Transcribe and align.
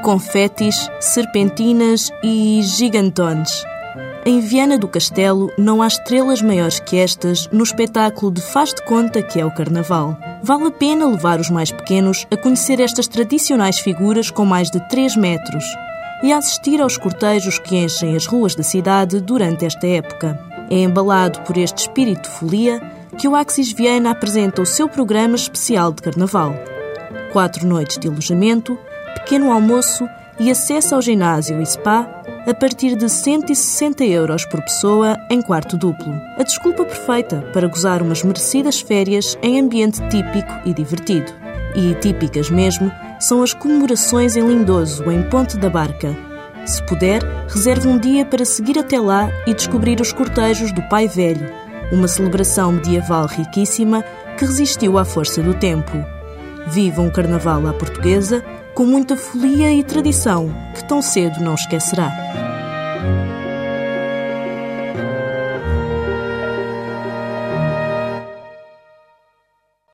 confetes, 0.00 0.88
serpentinas 1.00 2.10
e 2.22 2.60
gigantones. 2.62 3.64
Em 4.24 4.40
Viana 4.40 4.78
do 4.78 4.88
Castelo 4.88 5.50
não 5.56 5.80
há 5.80 5.86
estrelas 5.86 6.42
maiores 6.42 6.78
que 6.80 6.98
estas 6.98 7.48
no 7.48 7.62
espetáculo 7.62 8.30
de 8.30 8.40
faz 8.40 8.74
de 8.74 8.84
conta 8.84 9.22
que 9.22 9.40
é 9.40 9.44
o 9.44 9.50
Carnaval. 9.50 10.16
Vale 10.42 10.66
a 10.66 10.70
pena 10.70 11.06
levar 11.06 11.40
os 11.40 11.50
mais 11.50 11.70
pequenos 11.70 12.26
a 12.30 12.36
conhecer 12.36 12.80
estas 12.80 13.08
tradicionais 13.08 13.78
figuras 13.78 14.30
com 14.30 14.44
mais 14.44 14.70
de 14.70 14.80
3 14.88 15.16
metros 15.16 15.64
e 16.22 16.32
a 16.32 16.38
assistir 16.38 16.80
aos 16.80 16.96
cortejos 16.98 17.58
que 17.58 17.76
enchem 17.76 18.14
as 18.14 18.26
ruas 18.26 18.54
da 18.54 18.62
cidade 18.62 19.20
durante 19.20 19.64
esta 19.64 19.86
época. 19.86 20.38
É 20.70 20.78
embalado 20.78 21.40
por 21.42 21.56
este 21.56 21.78
espírito 21.78 22.22
de 22.22 22.36
folia 22.36 22.80
que 23.18 23.26
o 23.26 23.34
Axis 23.34 23.72
Viana 23.72 24.10
apresenta 24.10 24.62
o 24.62 24.66
seu 24.66 24.88
programa 24.88 25.34
especial 25.34 25.92
de 25.92 26.02
Carnaval. 26.02 26.54
Quatro 27.32 27.66
noites 27.66 27.98
de 27.98 28.08
alojamento, 28.08 28.78
pequeno 29.30 29.52
almoço 29.52 30.08
e 30.40 30.50
acesso 30.50 30.96
ao 30.96 31.00
ginásio 31.00 31.62
e 31.62 31.64
spa 31.64 32.04
a 32.48 32.52
partir 32.52 32.96
de 32.96 33.08
160 33.08 34.04
euros 34.04 34.44
por 34.44 34.60
pessoa 34.60 35.16
em 35.30 35.40
quarto 35.40 35.76
duplo. 35.76 36.12
A 36.36 36.42
desculpa 36.42 36.84
perfeita 36.84 37.40
para 37.52 37.68
gozar 37.68 38.02
umas 38.02 38.24
merecidas 38.24 38.80
férias 38.80 39.38
em 39.40 39.60
ambiente 39.60 40.00
típico 40.08 40.52
e 40.64 40.74
divertido. 40.74 41.32
E 41.76 41.94
típicas 42.00 42.50
mesmo 42.50 42.90
são 43.20 43.40
as 43.40 43.54
comemorações 43.54 44.34
em 44.34 44.44
Lindoso, 44.44 45.08
em 45.08 45.22
Ponte 45.22 45.56
da 45.56 45.70
Barca. 45.70 46.12
Se 46.66 46.84
puder, 46.86 47.22
reserve 47.46 47.86
um 47.86 48.00
dia 48.00 48.26
para 48.26 48.44
seguir 48.44 48.80
até 48.80 48.98
lá 48.98 49.30
e 49.46 49.54
descobrir 49.54 50.00
os 50.00 50.12
cortejos 50.12 50.72
do 50.72 50.82
Pai 50.88 51.06
Velho, 51.06 51.48
uma 51.92 52.08
celebração 52.08 52.72
medieval 52.72 53.26
riquíssima 53.26 54.04
que 54.36 54.44
resistiu 54.44 54.98
à 54.98 55.04
força 55.04 55.40
do 55.40 55.54
tempo. 55.54 56.19
Viva 56.72 57.02
um 57.02 57.10
carnaval 57.10 57.66
à 57.66 57.72
portuguesa 57.72 58.44
com 58.74 58.86
muita 58.86 59.16
folia 59.16 59.72
e 59.72 59.82
tradição 59.82 60.54
que 60.72 60.84
tão 60.86 61.02
cedo 61.02 61.40
não 61.40 61.54
esquecerá. 61.54 62.49